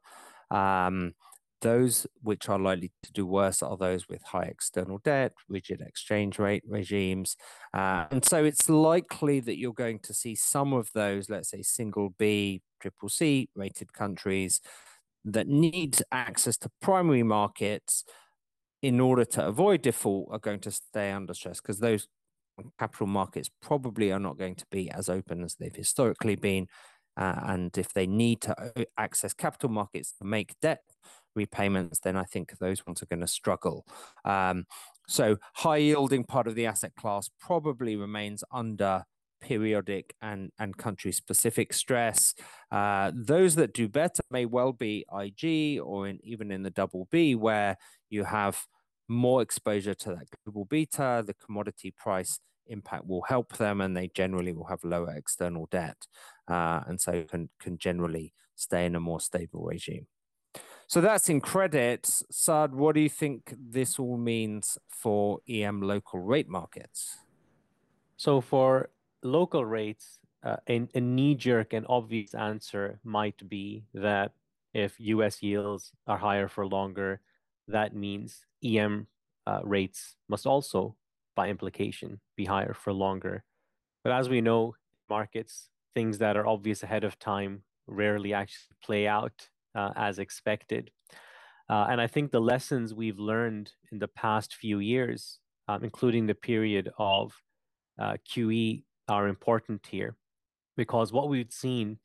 Um, 0.51 1.13
those 1.61 2.05
which 2.21 2.49
are 2.49 2.59
likely 2.59 2.91
to 3.03 3.11
do 3.11 3.25
worse 3.25 3.63
are 3.63 3.77
those 3.77 4.07
with 4.07 4.21
high 4.23 4.43
external 4.43 4.99
debt, 4.99 5.33
rigid 5.49 5.81
exchange 5.81 6.37
rate 6.39 6.63
regimes. 6.67 7.35
Uh, 7.73 8.05
and 8.11 8.23
so 8.25 8.43
it's 8.43 8.69
likely 8.69 9.39
that 9.39 9.57
you're 9.57 9.73
going 9.73 9.99
to 9.99 10.13
see 10.13 10.35
some 10.35 10.73
of 10.73 10.89
those, 10.93 11.29
let's 11.29 11.49
say, 11.49 11.61
single 11.61 12.13
B, 12.17 12.61
triple 12.81 13.09
C 13.09 13.49
rated 13.55 13.93
countries 13.93 14.61
that 15.23 15.47
need 15.47 15.99
access 16.11 16.57
to 16.57 16.69
primary 16.81 17.23
markets 17.23 18.03
in 18.81 18.99
order 18.99 19.25
to 19.25 19.45
avoid 19.45 19.81
default 19.81 20.27
are 20.31 20.39
going 20.39 20.59
to 20.59 20.71
stay 20.71 21.11
under 21.11 21.33
stress 21.33 21.59
because 21.59 21.79
those 21.79 22.07
capital 22.79 23.07
markets 23.07 23.49
probably 23.61 24.11
are 24.11 24.19
not 24.19 24.37
going 24.37 24.55
to 24.55 24.65
be 24.69 24.89
as 24.91 25.09
open 25.09 25.43
as 25.43 25.55
they've 25.55 25.75
historically 25.75 26.35
been. 26.35 26.67
Uh, 27.17 27.39
and 27.43 27.77
if 27.77 27.93
they 27.93 28.05
need 28.05 28.41
to 28.41 28.55
uh, 28.61 28.83
access 28.97 29.33
capital 29.33 29.69
markets 29.69 30.13
to 30.19 30.25
make 30.25 30.53
debt 30.61 30.81
repayments, 31.35 31.99
then 31.99 32.15
I 32.15 32.23
think 32.23 32.57
those 32.57 32.85
ones 32.85 33.01
are 33.01 33.07
going 33.07 33.21
to 33.21 33.27
struggle. 33.27 33.85
Um, 34.23 34.65
so 35.07 35.37
high 35.55 35.77
yielding 35.77 36.23
part 36.23 36.47
of 36.47 36.55
the 36.55 36.65
asset 36.65 36.93
class 36.95 37.29
probably 37.39 37.95
remains 37.95 38.43
under 38.51 39.03
periodic 39.41 40.15
and, 40.21 40.51
and 40.59 40.77
country 40.77 41.11
specific 41.11 41.73
stress. 41.73 42.33
Uh, 42.71 43.11
those 43.13 43.55
that 43.55 43.73
do 43.73 43.87
better 43.87 44.23
may 44.31 44.45
well 44.45 44.73
be 44.73 45.05
IG 45.13 45.79
or 45.79 46.07
in, 46.07 46.19
even 46.23 46.51
in 46.51 46.63
the 46.63 46.71
double 46.71 47.07
B, 47.11 47.35
where 47.35 47.77
you 48.09 48.23
have 48.23 48.65
more 49.07 49.41
exposure 49.41 49.93
to 49.93 50.09
that 50.09 50.27
global 50.43 50.65
beta, 50.65 51.23
the 51.25 51.35
commodity 51.35 51.93
price 51.95 52.39
impact 52.67 53.05
will 53.05 53.21
help 53.23 53.57
them 53.57 53.81
and 53.81 53.95
they 53.95 54.09
generally 54.15 54.51
will 54.51 54.65
have 54.65 54.83
lower 54.83 55.13
external 55.15 55.67
debt 55.69 55.97
uh, 56.47 56.81
and 56.87 56.99
so 56.99 57.23
can, 57.23 57.49
can 57.59 57.77
generally 57.77 58.33
stay 58.55 58.85
in 58.85 58.95
a 58.95 58.99
more 58.99 59.19
stable 59.19 59.63
regime. 59.63 60.07
So 60.87 61.01
that's 61.01 61.29
in 61.29 61.41
credits. 61.41 62.23
Saad, 62.29 62.75
what 62.75 62.95
do 62.95 63.01
you 63.01 63.09
think 63.09 63.55
this 63.57 63.97
all 63.97 64.17
means 64.17 64.77
for 64.87 65.39
EM 65.49 65.81
local 65.81 66.19
rate 66.19 66.47
markets? 66.47 67.17
So 68.17 68.39
for 68.39 68.91
local 69.23 69.65
rates, 69.65 70.19
uh, 70.43 70.57
a, 70.69 70.87
a 70.93 71.01
knee-jerk 71.01 71.73
and 71.73 71.85
obvious 71.89 72.35
answer 72.35 72.99
might 73.03 73.49
be 73.49 73.85
that 73.95 74.33
if 74.73 74.95
U.S. 74.99 75.41
yields 75.41 75.91
are 76.05 76.17
higher 76.17 76.47
for 76.47 76.67
longer, 76.67 77.19
that 77.67 77.95
means 77.95 78.45
EM 78.63 79.07
uh, 79.47 79.61
rates 79.63 80.15
must 80.29 80.45
also, 80.45 80.95
by 81.35 81.49
implication, 81.49 82.19
be 82.35 82.45
higher 82.45 82.73
for 82.73 82.93
longer. 82.93 83.43
But 84.03 84.13
as 84.13 84.29
we 84.29 84.41
know, 84.41 84.75
markets, 85.09 85.69
things 85.95 86.19
that 86.19 86.37
are 86.37 86.45
obvious 86.45 86.83
ahead 86.83 87.03
of 87.03 87.17
time 87.17 87.63
rarely 87.87 88.33
actually 88.33 88.75
play 88.83 89.07
out 89.07 89.49
uh, 89.75 89.91
as 89.95 90.19
expected. 90.19 90.91
Uh, 91.69 91.87
and 91.89 91.99
I 91.99 92.07
think 92.07 92.31
the 92.31 92.41
lessons 92.41 92.93
we've 92.93 93.19
learned 93.19 93.71
in 93.91 93.99
the 93.99 94.07
past 94.07 94.55
few 94.55 94.79
years, 94.79 95.39
um, 95.67 95.83
including 95.83 96.27
the 96.27 96.35
period 96.35 96.91
of 96.97 97.33
uh, 97.99 98.17
QE 98.29 98.83
are 99.07 99.27
important 99.27 99.85
here 99.89 100.15
because 100.77 101.11
what 101.11 101.29
we've 101.29 101.51
seen 101.51 101.97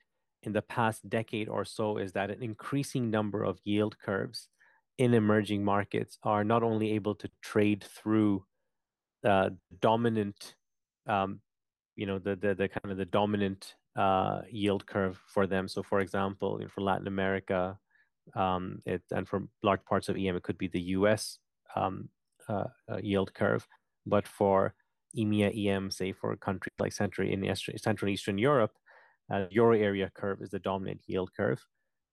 in 0.42 0.52
the 0.52 0.62
past 0.62 1.08
decade 1.08 1.48
or 1.48 1.64
so 1.64 1.98
is 1.98 2.12
that 2.12 2.30
an 2.30 2.42
increasing 2.42 3.10
number 3.10 3.44
of 3.44 3.58
yield 3.64 3.98
curves 3.98 4.48
in 4.98 5.14
emerging 5.14 5.64
markets 5.64 6.18
are 6.22 6.44
not 6.44 6.62
only 6.62 6.92
able 6.92 7.14
to 7.14 7.28
trade 7.42 7.84
through 7.84 8.44
uh, 9.24 9.50
dominant, 9.80 10.54
um, 11.06 11.40
you 11.96 12.06
know, 12.06 12.18
the, 12.18 12.36
the, 12.36 12.54
the 12.54 12.68
kind 12.68 12.90
of 12.90 12.96
the 12.96 13.04
dominant 13.04 13.74
uh, 13.96 14.42
yield 14.50 14.86
curve 14.86 15.20
for 15.26 15.46
them. 15.46 15.68
So, 15.68 15.82
for 15.82 16.00
example, 16.00 16.58
you 16.58 16.66
know, 16.66 16.70
for 16.74 16.82
Latin 16.82 17.06
America, 17.06 17.78
um, 18.34 18.82
it, 18.86 19.02
and 19.10 19.28
for 19.28 19.48
large 19.62 19.84
parts 19.84 20.08
of 20.08 20.16
EM, 20.16 20.36
it 20.36 20.42
could 20.42 20.58
be 20.58 20.68
the 20.68 20.80
US 20.98 21.38
um, 21.74 22.08
uh, 22.48 22.64
uh, 22.90 22.98
yield 23.02 23.34
curve. 23.34 23.66
But 24.06 24.26
for 24.26 24.74
EMEA 25.16 25.66
EM, 25.66 25.90
say 25.90 26.12
for 26.12 26.32
a 26.32 26.36
country 26.36 26.70
like 26.78 26.92
Central 26.92 27.28
in 27.28 27.44
Central 27.54 28.08
and 28.08 28.14
Eastern 28.14 28.38
Europe, 28.38 28.72
uh, 29.32 29.46
euro 29.50 29.76
area 29.76 30.10
curve 30.14 30.42
is 30.42 30.50
the 30.50 30.58
dominant 30.58 31.00
yield 31.06 31.30
curve. 31.36 31.64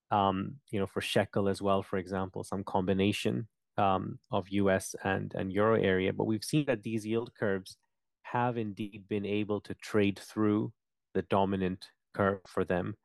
Um, 0.10 0.56
you 0.72 0.80
know, 0.80 0.88
for 0.88 1.02
shekel 1.02 1.50
as 1.50 1.62
well, 1.62 1.84
for 1.84 1.98
example, 1.98 2.44
some 2.44 2.64
combination 2.64 3.48
um, 3.78 4.20
of 4.32 4.48
US 4.50 4.96
and, 5.04 5.34
and 5.36 5.52
euro 5.52 5.80
area. 5.82 6.14
But 6.14 6.26
we've 6.26 6.44
seen 6.44 6.66
that 6.68 6.84
these 6.84 7.06
yield 7.06 7.32
curves 7.38 7.78
have 8.24 8.58
indeed 8.58 9.04
been 9.10 9.26
able 9.26 9.62
to 9.62 9.74
trade 9.76 10.20
through 10.20 10.72
the 11.18 11.24
dominant 11.24 11.88
curve 12.14 12.42
for 12.46 12.64
them. 12.64 12.96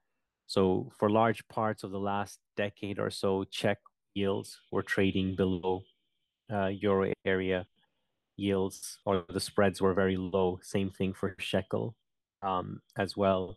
So 0.46 0.92
for 0.98 1.08
large 1.08 1.48
parts 1.48 1.82
of 1.82 1.92
the 1.92 1.98
last 2.12 2.38
decade 2.58 2.98
or 2.98 3.10
so, 3.10 3.44
Czech 3.44 3.78
yields 4.12 4.60
were 4.70 4.82
trading 4.82 5.34
below 5.34 5.82
uh, 6.52 6.66
euro 6.66 7.10
area 7.24 7.66
yields 8.36 8.98
or 9.06 9.24
the 9.32 9.40
spreads 9.40 9.80
were 9.80 9.94
very 9.94 10.18
low. 10.18 10.58
Same 10.62 10.90
thing 10.90 11.14
for 11.14 11.34
shekel 11.38 11.96
um, 12.42 12.82
as 12.98 13.16
well. 13.16 13.56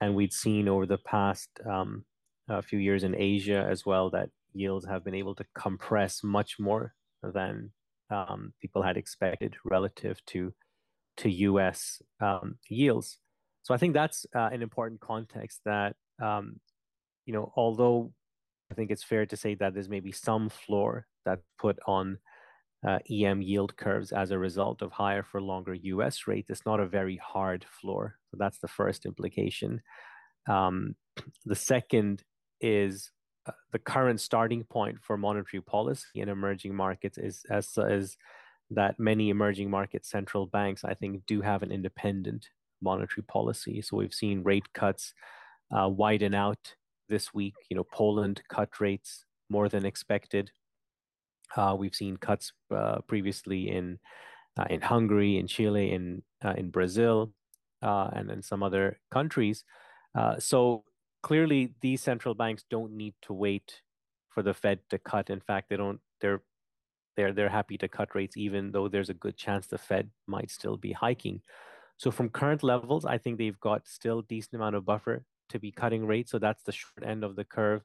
And 0.00 0.14
we'd 0.14 0.32
seen 0.32 0.66
over 0.66 0.86
the 0.86 1.04
past 1.16 1.50
um, 1.68 2.06
a 2.48 2.62
few 2.62 2.78
years 2.78 3.04
in 3.04 3.14
Asia 3.14 3.66
as 3.70 3.84
well 3.84 4.08
that 4.10 4.30
yields 4.54 4.86
have 4.86 5.04
been 5.04 5.14
able 5.22 5.34
to 5.34 5.44
compress 5.54 6.24
much 6.24 6.58
more 6.58 6.94
than 7.22 7.70
um, 8.08 8.54
people 8.62 8.82
had 8.82 8.96
expected 8.96 9.56
relative 9.62 10.24
to 10.32 10.54
to 11.18 11.30
U.S. 11.50 12.00
Um, 12.20 12.56
yields. 12.68 13.18
So 13.62 13.74
I 13.74 13.76
think 13.76 13.94
that's 13.94 14.26
uh, 14.34 14.48
an 14.52 14.62
important 14.62 15.00
context 15.00 15.60
that 15.64 15.96
um, 16.20 16.60
you 17.26 17.32
know, 17.32 17.52
although 17.56 18.12
I 18.70 18.74
think 18.74 18.90
it's 18.90 19.04
fair 19.04 19.26
to 19.26 19.36
say 19.36 19.54
that 19.56 19.74
there's 19.74 19.88
maybe 19.88 20.12
some 20.12 20.48
floor 20.48 21.06
that 21.24 21.40
put 21.58 21.78
on 21.86 22.18
uh, 22.86 22.98
EM 23.10 23.42
yield 23.42 23.76
curves 23.76 24.12
as 24.12 24.30
a 24.30 24.38
result 24.38 24.80
of 24.80 24.92
higher 24.92 25.22
for 25.22 25.40
longer 25.40 25.74
US 25.74 26.26
rates. 26.26 26.50
It's 26.50 26.64
not 26.64 26.80
a 26.80 26.86
very 26.86 27.16
hard 27.16 27.64
floor. 27.64 28.16
So 28.30 28.36
that's 28.38 28.58
the 28.58 28.68
first 28.68 29.04
implication. 29.04 29.82
Um, 30.48 30.94
the 31.44 31.54
second 31.54 32.24
is 32.60 33.10
uh, 33.46 33.52
the 33.72 33.78
current 33.78 34.20
starting 34.20 34.64
point 34.64 34.98
for 35.02 35.16
monetary 35.16 35.62
policy 35.62 36.06
in 36.14 36.28
emerging 36.28 36.74
markets 36.74 37.18
is 37.18 37.44
as 37.50 37.76
is 37.76 38.16
that 38.70 38.98
many 38.98 39.30
emerging 39.30 39.68
market 39.68 40.06
central 40.06 40.46
banks, 40.46 40.84
I 40.84 40.94
think, 40.94 41.26
do 41.26 41.40
have 41.42 41.62
an 41.62 41.72
independent 41.72 42.48
monetary 42.82 43.24
policy. 43.24 43.82
So 43.82 43.96
we've 43.96 44.14
seen 44.14 44.42
rate 44.42 44.72
cuts 44.72 45.12
uh, 45.70 45.88
widen 45.88 46.34
out 46.34 46.74
this 47.08 47.32
week. 47.34 47.54
You 47.68 47.76
know, 47.76 47.84
Poland 47.84 48.42
cut 48.48 48.80
rates 48.80 49.24
more 49.48 49.68
than 49.68 49.84
expected. 49.84 50.50
Uh, 51.56 51.76
we've 51.78 51.94
seen 51.94 52.16
cuts 52.16 52.52
uh, 52.74 53.00
previously 53.06 53.68
in 53.68 53.98
uh, 54.58 54.66
in 54.70 54.80
Hungary, 54.80 55.38
in 55.38 55.46
Chile, 55.46 55.92
in 55.92 56.22
uh, 56.44 56.54
in 56.56 56.70
Brazil, 56.70 57.32
uh, 57.82 58.10
and 58.12 58.30
in 58.30 58.42
some 58.42 58.62
other 58.62 59.00
countries. 59.10 59.64
so 60.38 60.84
clearly, 61.22 61.74
these 61.80 62.00
central 62.02 62.34
banks 62.34 62.64
don't 62.70 62.92
need 62.92 63.14
to 63.22 63.32
wait 63.32 63.82
for 64.28 64.42
the 64.42 64.54
Fed 64.54 64.78
to 64.90 64.98
cut. 64.98 65.30
In 65.30 65.40
fact, 65.40 65.68
they 65.68 65.76
don't. 65.76 66.00
They're 66.20 66.42
they're 67.16 67.32
they're 67.32 67.48
happy 67.48 67.78
to 67.78 67.88
cut 67.88 68.14
rates, 68.14 68.36
even 68.36 68.72
though 68.72 68.88
there's 68.88 69.10
a 69.10 69.14
good 69.14 69.36
chance 69.36 69.66
the 69.66 69.78
Fed 69.78 70.10
might 70.26 70.50
still 70.50 70.76
be 70.76 70.92
hiking. 70.92 71.42
So 72.00 72.10
from 72.10 72.30
current 72.30 72.62
levels, 72.62 73.04
I 73.04 73.18
think 73.18 73.36
they've 73.36 73.60
got 73.60 73.86
still 73.86 74.22
decent 74.22 74.54
amount 74.54 74.74
of 74.74 74.86
buffer 74.86 75.22
to 75.50 75.58
be 75.58 75.70
cutting 75.70 76.06
rates. 76.06 76.30
So 76.30 76.38
that's 76.38 76.62
the 76.62 76.72
short 76.72 77.04
end 77.04 77.24
of 77.24 77.36
the 77.36 77.44
curve 77.44 77.82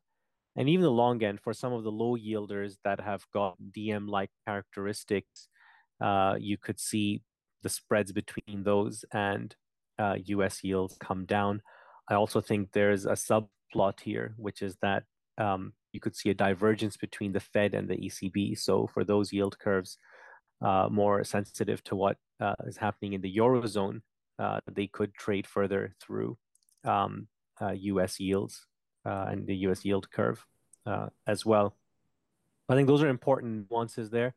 and 0.55 0.69
even 0.69 0.83
the 0.83 0.91
long 0.91 1.21
end 1.23 1.41
for 1.41 1.53
some 1.53 1.73
of 1.73 1.83
the 1.83 1.91
low 1.91 2.15
yielders 2.17 2.77
that 2.83 3.01
have 3.01 3.25
got 3.33 3.57
DM 3.75 4.07
like 4.07 4.29
characteristics, 4.47 5.49
uh, 6.01 6.35
you 6.39 6.57
could 6.57 6.79
see 6.79 7.23
the 7.61 7.69
spreads 7.69 8.11
between 8.11 8.63
those 8.63 9.03
and 9.11 9.55
uh, 9.99 10.15
US 10.25 10.63
yields 10.63 10.97
come 10.99 11.25
down. 11.25 11.61
I 12.09 12.15
also 12.15 12.39
think 12.39 12.71
there's 12.71 13.05
a 13.05 13.13
subplot 13.13 13.99
here, 14.01 14.33
which 14.37 14.61
is 14.61 14.77
that 14.81 15.03
um, 15.37 15.73
you 15.91 15.99
could 15.99 16.15
see 16.15 16.29
a 16.29 16.33
divergence 16.33 16.95
between 16.95 17.33
the 17.33 17.39
Fed 17.39 17.73
and 17.73 17.89
the 17.89 17.97
ECB. 17.97 18.57
So 18.57 18.87
for 18.87 19.03
those 19.03 19.33
yield 19.33 19.59
curves 19.59 19.97
uh, 20.65 20.89
more 20.89 21.23
sensitive 21.23 21.83
to 21.83 21.95
what 21.95 22.17
uh, 22.39 22.55
is 22.65 22.75
happening 22.75 23.13
in 23.13 23.21
the 23.21 23.37
Eurozone, 23.37 24.01
uh, 24.39 24.59
they 24.71 24.87
could 24.87 25.13
trade 25.13 25.45
further 25.45 25.93
through 26.01 26.37
um, 26.83 27.27
US 27.61 28.13
uh, 28.19 28.23
yields 28.23 28.65
uh, 29.05 29.27
and 29.29 29.45
the 29.45 29.55
US 29.67 29.85
yield 29.85 30.09
curve 30.09 30.43
uh, 30.87 31.07
as 31.27 31.45
well. 31.45 31.75
I 32.67 32.73
think 32.73 32.87
those 32.87 33.03
are 33.03 33.09
important 33.09 33.69
nuances 33.69 34.09
there. 34.09 34.33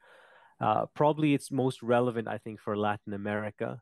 Probably 0.94 1.32
it's 1.32 1.50
most 1.50 1.82
relevant, 1.82 2.28
I 2.28 2.36
think, 2.36 2.60
for 2.60 2.76
Latin 2.76 3.14
America, 3.14 3.80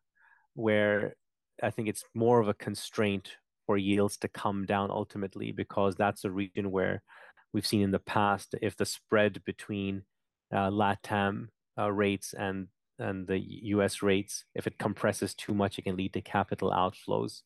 where 0.55 1.17
I 1.61 1.71
think 1.71 1.89
it's 1.89 2.05
more 2.15 2.39
of 2.39 2.47
a 2.47 2.55
constraint 2.55 3.33
for 3.67 3.77
yields 3.77 4.17
to 4.19 4.29
come 4.29 4.67
down 4.67 4.93
ultimately, 4.93 5.51
because 5.51 5.97
that's 5.97 6.25
a 6.25 6.31
region 6.31 6.71
where 6.71 7.03
we've 7.53 7.67
seen 7.67 7.83
in 7.83 7.91
the 7.91 7.99
past 7.99 8.55
if 8.63 8.77
the 8.77 8.87
spread 8.87 9.43
between 9.45 10.03
LATAM 10.53 11.49
uh, 11.79 11.91
rates 11.91 12.35
and 12.37 12.69
and 12.99 13.27
the 13.27 13.39
U.S. 13.75 14.03
rates, 14.03 14.45
if 14.55 14.67
it 14.67 14.79
compresses 14.79 15.35
too 15.35 15.53
much, 15.53 15.79
it 15.79 15.83
can 15.83 15.97
lead 15.97 16.15
to 16.15 16.23
capital 16.23 16.71
outflows. 16.71 17.43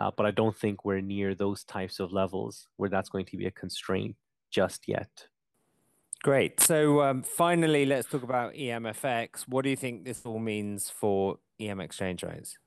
Uh, 0.00 0.10
but 0.16 0.26
I 0.26 0.30
don't 0.30 0.56
think 0.56 0.84
we're 0.84 1.00
near 1.00 1.34
those 1.34 1.62
types 1.62 2.00
of 2.00 2.12
levels 2.12 2.66
where 2.76 2.90
that's 2.90 3.08
going 3.08 3.26
to 3.26 3.36
be 3.36 3.46
a 3.46 3.50
constraint 3.50 4.16
just 4.50 4.88
yet. 4.88 5.28
Great. 6.22 6.60
So 6.60 7.02
um, 7.02 7.22
finally, 7.22 7.86
let's 7.86 8.08
talk 8.08 8.22
about 8.22 8.54
EMFX. 8.54 9.42
What 9.46 9.62
do 9.62 9.70
you 9.70 9.76
think 9.76 10.04
this 10.04 10.22
all 10.26 10.38
means 10.38 10.90
for 10.90 11.38
EM 11.60 11.80
exchange 11.80 12.22
rates? 12.22 12.58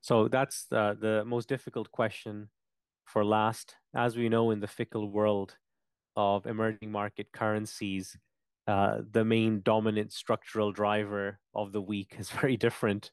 So 0.00 0.28
that's 0.28 0.66
uh, 0.72 0.94
the 0.98 1.24
most 1.24 1.48
difficult 1.48 1.90
question 1.92 2.48
for 3.04 3.24
last. 3.24 3.76
As 3.94 4.16
we 4.16 4.28
know, 4.28 4.50
in 4.50 4.60
the 4.60 4.66
fickle 4.66 5.08
world 5.10 5.56
of 6.16 6.46
emerging 6.46 6.90
market 6.90 7.32
currencies, 7.32 8.16
uh, 8.68 8.98
the 9.12 9.24
main 9.24 9.62
dominant 9.64 10.12
structural 10.12 10.72
driver 10.72 11.40
of 11.54 11.72
the 11.72 11.80
week 11.80 12.14
is 12.18 12.30
very 12.40 12.56
different 12.56 13.10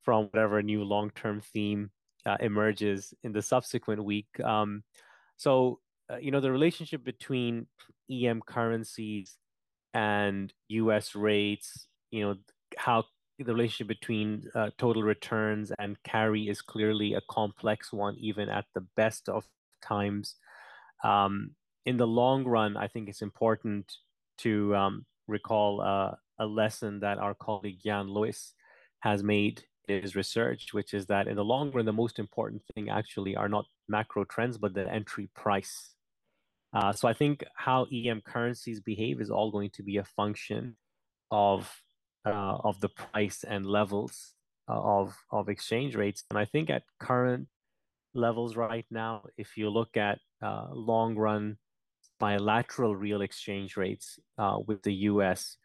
from 0.00 0.26
whatever 0.26 0.62
new 0.62 0.84
long-term 0.84 1.40
theme 1.40 1.90
uh, 2.24 2.36
emerges 2.40 3.12
in 3.24 3.32
the 3.32 3.42
subsequent 3.42 4.02
week. 4.02 4.28
Um, 4.42 4.84
so, 5.36 5.80
uh, 6.08 6.18
you 6.18 6.30
know, 6.30 6.40
the 6.40 6.52
relationship 6.52 7.04
between 7.04 7.66
EM 8.10 8.42
currencies 8.46 9.36
and 9.92 10.52
US 10.68 11.16
rates, 11.16 11.88
you 12.12 12.22
know, 12.22 12.36
how 12.78 13.04
the 13.38 13.52
relationship 13.52 13.88
between 13.88 14.44
uh, 14.54 14.70
total 14.78 15.02
returns 15.02 15.72
and 15.80 16.00
carry 16.04 16.48
is 16.48 16.62
clearly 16.62 17.14
a 17.14 17.20
complex 17.28 17.92
one, 17.92 18.16
even 18.18 18.48
at 18.48 18.66
the 18.74 18.86
best 18.96 19.28
of 19.28 19.44
times. 19.82 20.36
Um, 21.02 21.56
in 21.86 21.96
the 21.96 22.06
long 22.06 22.44
run, 22.44 22.76
I 22.76 22.86
think 22.86 23.08
it's 23.08 23.22
important 23.22 23.92
to 24.38 24.74
um, 24.74 25.06
recall 25.28 25.80
uh, 25.80 26.12
a 26.38 26.46
lesson 26.46 27.00
that 27.00 27.18
our 27.18 27.34
colleague 27.34 27.78
Jan 27.84 28.06
Loeys 28.06 28.52
has 29.00 29.22
made 29.22 29.64
in 29.88 30.02
his 30.02 30.14
research, 30.16 30.72
which 30.72 30.94
is 30.94 31.06
that 31.06 31.26
in 31.26 31.36
the 31.36 31.44
long 31.44 31.70
run, 31.72 31.84
the 31.84 31.92
most 31.92 32.18
important 32.18 32.62
thing 32.74 32.88
actually 32.88 33.36
are 33.36 33.48
not 33.48 33.64
macro 33.88 34.24
trends, 34.24 34.58
but 34.58 34.74
the 34.74 34.88
entry 34.92 35.28
price. 35.34 35.94
Uh, 36.72 36.92
so 36.92 37.06
I 37.06 37.12
think 37.12 37.44
how 37.54 37.86
EM 37.92 38.22
currencies 38.22 38.80
behave 38.80 39.20
is 39.20 39.30
all 39.30 39.50
going 39.50 39.70
to 39.74 39.82
be 39.82 39.98
a 39.98 40.04
function 40.04 40.76
of 41.30 41.70
uh, 42.24 42.56
of 42.62 42.80
the 42.80 42.88
price 42.88 43.44
and 43.46 43.66
levels 43.66 44.34
uh, 44.68 44.80
of 44.80 45.16
of 45.30 45.48
exchange 45.48 45.96
rates. 45.96 46.24
And 46.30 46.38
I 46.38 46.44
think 46.44 46.70
at 46.70 46.84
current 47.00 47.48
levels 48.14 48.56
right 48.56 48.86
now, 48.90 49.24
if 49.36 49.56
you 49.56 49.68
look 49.68 49.96
at 49.96 50.18
uh, 50.42 50.68
long 50.72 51.16
run 51.16 51.58
bilateral 52.22 52.94
real 52.94 53.20
exchange 53.20 53.76
rates 53.76 54.20
uh, 54.38 54.56
with 54.64 54.80
the 54.84 54.94
U.S., 55.10 55.56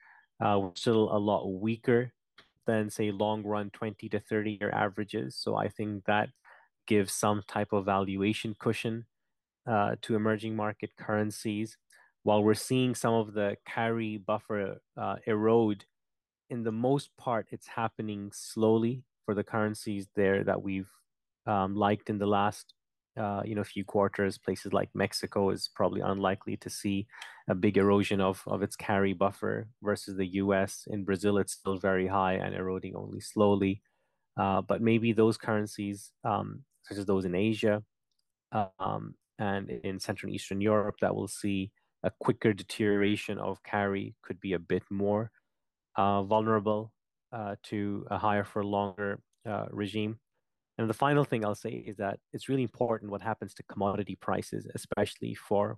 uh, 0.44 0.58
we're 0.60 0.72
still 0.74 1.16
a 1.16 1.20
lot 1.32 1.46
weaker 1.48 2.12
than 2.66 2.90
say 2.90 3.12
long 3.12 3.44
run 3.44 3.70
20 3.70 4.10
to 4.10 4.20
30 4.20 4.58
year 4.60 4.72
averages. 4.72 5.36
So 5.36 5.56
I 5.56 5.68
think 5.70 6.06
that 6.06 6.30
gives 6.88 7.14
some 7.14 7.44
type 7.48 7.74
of 7.74 7.86
valuation 7.86 8.56
cushion 8.58 9.06
uh, 9.68 9.98
to 10.02 10.16
emerging 10.16 10.56
market 10.56 10.90
currencies. 10.98 11.78
While 12.24 12.44
we're 12.44 12.56
seeing 12.56 12.96
some 12.96 13.14
of 13.14 13.34
the 13.34 13.58
carry 13.68 14.18
buffer 14.18 14.80
uh, 15.00 15.18
erode 15.28 15.86
in 16.50 16.64
the 16.64 16.72
most 16.72 17.16
part, 17.18 17.50
it's 17.52 17.68
happening 17.68 18.32
slowly 18.34 19.04
for 19.26 19.36
the 19.36 19.44
currencies 19.44 20.08
there 20.16 20.44
that 20.44 20.64
we've 20.64 20.90
um, 21.46 21.76
liked 21.76 22.10
in 22.10 22.18
the 22.18 22.26
last 22.26 22.74
uh, 23.18 23.42
you 23.46 23.56
know 23.56 23.62
a 23.62 23.74
few 23.76 23.84
quarters. 23.84 24.38
Places 24.38 24.74
like 24.74 24.90
Mexico 24.94 25.50
is 25.50 25.70
probably 25.76 26.02
unlikely 26.02 26.58
to 26.58 26.70
see 26.70 27.08
a 27.50 27.56
big 27.56 27.78
erosion 27.78 28.22
of 28.22 28.44
of 28.48 28.62
its 28.62 28.76
carry 28.76 29.14
buffer 29.14 29.68
versus 29.82 30.18
the 30.18 30.28
U.S. 30.44 30.88
In 30.90 31.04
Brazil, 31.04 31.38
it's 31.38 31.54
still 31.54 31.78
very 31.78 32.08
high 32.08 32.34
and 32.34 32.56
eroding 32.56 32.96
only 32.96 33.20
slowly. 33.20 33.82
Uh, 34.38 34.62
but 34.62 34.82
maybe 34.82 35.14
those 35.14 35.38
currencies, 35.38 36.12
um, 36.24 36.64
such 36.84 36.98
as 36.98 37.06
those 37.06 37.26
in 37.26 37.34
Asia 37.34 37.84
um, 38.80 39.16
and 39.40 39.70
in 39.70 40.00
Central 40.00 40.30
and 40.30 40.36
Eastern 40.36 40.62
Europe, 40.62 40.96
that 41.02 41.16
will 41.16 41.28
see 41.28 41.72
a 42.04 42.12
quicker 42.20 42.54
deterioration 42.54 43.40
of 43.40 43.62
carry, 43.64 44.16
could 44.22 44.40
be 44.40 44.54
a 44.54 44.60
bit 44.60 44.84
more 44.92 45.32
uh, 45.96 46.22
vulnerable 46.24 46.92
uh, 47.32 47.56
to 47.64 48.06
a 48.12 48.18
higher 48.18 48.44
for 48.44 48.64
longer 48.64 49.20
uh, 49.48 49.66
regime. 49.72 50.20
And 50.78 50.90
the 50.90 50.94
final 50.94 51.24
thing 51.24 51.44
I'll 51.44 51.56
say 51.56 51.72
is 51.72 51.98
that 51.98 52.20
it's 52.34 52.50
really 52.50 52.62
important 52.62 53.12
what 53.12 53.22
happens 53.22 53.54
to 53.56 53.64
commodity 53.64 54.16
prices, 54.16 54.68
especially 54.76 55.34
for 55.34 55.78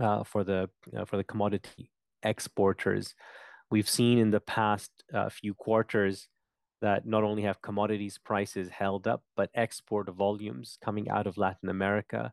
uh, 0.00 0.24
for 0.24 0.44
the 0.44 0.68
uh, 0.96 1.04
for 1.04 1.16
the 1.16 1.24
commodity 1.24 1.90
exporters. 2.22 3.14
We've 3.70 3.88
seen 3.88 4.18
in 4.18 4.30
the 4.30 4.40
past 4.40 4.90
uh, 5.12 5.28
few 5.28 5.54
quarters 5.54 6.28
that 6.80 7.06
not 7.06 7.24
only 7.24 7.42
have 7.42 7.60
commodities 7.62 8.18
prices 8.18 8.68
held 8.68 9.06
up, 9.08 9.22
but 9.36 9.50
export 9.54 10.08
volumes 10.10 10.78
coming 10.82 11.08
out 11.10 11.26
of 11.26 11.36
Latin 11.36 11.68
America 11.68 12.32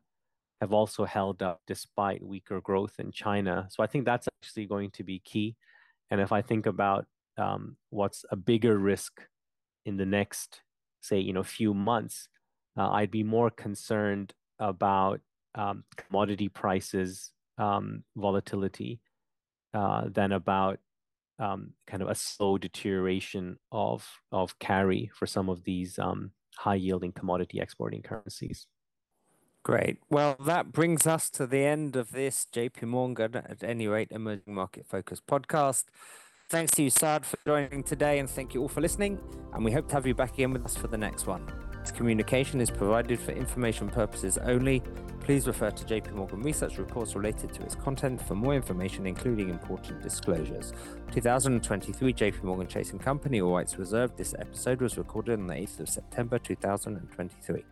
have 0.60 0.72
also 0.72 1.04
held 1.04 1.42
up 1.42 1.60
despite 1.66 2.24
weaker 2.24 2.60
growth 2.60 2.94
in 2.98 3.10
China. 3.12 3.66
So 3.70 3.82
I 3.82 3.86
think 3.86 4.04
that's 4.04 4.28
actually 4.42 4.66
going 4.66 4.90
to 4.92 5.04
be 5.04 5.18
key. 5.18 5.56
And 6.10 6.20
if 6.20 6.32
I 6.32 6.42
think 6.42 6.66
about 6.66 7.06
um, 7.36 7.76
what's 7.90 8.24
a 8.30 8.36
bigger 8.36 8.78
risk 8.78 9.20
in 9.84 9.96
the 9.96 10.06
next, 10.06 10.62
say, 11.06 11.18
you 11.18 11.32
know, 11.32 11.42
few 11.42 11.74
months, 11.74 12.28
uh, 12.76 12.90
I'd 12.90 13.10
be 13.10 13.22
more 13.22 13.50
concerned 13.50 14.34
about 14.58 15.20
um, 15.54 15.84
commodity 15.96 16.48
prices 16.48 17.32
um, 17.58 18.04
volatility 18.16 19.00
uh, 19.74 20.04
than 20.08 20.32
about 20.32 20.78
um, 21.38 21.72
kind 21.86 22.02
of 22.02 22.08
a 22.08 22.14
slow 22.14 22.58
deterioration 22.58 23.58
of 23.70 24.06
of 24.32 24.58
carry 24.58 25.10
for 25.14 25.26
some 25.26 25.48
of 25.48 25.64
these 25.64 25.98
um, 25.98 26.30
high 26.56 26.74
yielding 26.74 27.12
commodity 27.12 27.60
exporting 27.60 28.02
currencies. 28.02 28.66
Great. 29.62 29.98
Well, 30.08 30.36
that 30.44 30.70
brings 30.70 31.06
us 31.06 31.28
to 31.30 31.46
the 31.46 31.64
end 31.64 31.96
of 31.96 32.12
this 32.12 32.46
JP 32.52 32.84
Morgan, 32.84 33.34
at 33.34 33.64
any 33.64 33.88
rate, 33.88 34.12
emerging 34.12 34.54
market 34.54 34.86
focused 34.86 35.26
podcast. 35.26 35.84
Thanks 36.48 36.70
to 36.74 36.82
you, 36.84 36.90
Saad, 36.90 37.26
for 37.26 37.36
joining 37.44 37.82
today, 37.82 38.20
and 38.20 38.30
thank 38.30 38.54
you 38.54 38.62
all 38.62 38.68
for 38.68 38.80
listening. 38.80 39.18
And 39.52 39.64
we 39.64 39.72
hope 39.72 39.88
to 39.88 39.94
have 39.94 40.06
you 40.06 40.14
back 40.14 40.34
again 40.34 40.52
with 40.52 40.64
us 40.64 40.76
for 40.76 40.86
the 40.86 40.96
next 40.96 41.26
one. 41.26 41.44
This 41.80 41.90
communication 41.90 42.60
is 42.60 42.70
provided 42.70 43.18
for 43.18 43.32
information 43.32 43.88
purposes 43.88 44.38
only. 44.38 44.80
Please 45.18 45.48
refer 45.48 45.72
to 45.72 45.84
JP 45.84 46.12
Morgan 46.12 46.42
research 46.42 46.78
reports 46.78 47.16
related 47.16 47.52
to 47.54 47.62
its 47.64 47.74
content 47.74 48.22
for 48.22 48.36
more 48.36 48.54
information, 48.54 49.08
including 49.08 49.50
important 49.50 50.00
disclosures. 50.02 50.72
2023 51.10 52.14
JP 52.14 52.44
Morgan 52.44 52.68
Chase 52.68 52.92
and 52.92 53.00
Company, 53.00 53.40
all 53.40 53.56
rights 53.56 53.76
reserved. 53.76 54.16
This 54.16 54.32
episode 54.38 54.80
was 54.80 54.96
recorded 54.96 55.40
on 55.40 55.48
the 55.48 55.54
8th 55.54 55.80
of 55.80 55.88
September 55.88 56.38
2023. 56.38 57.64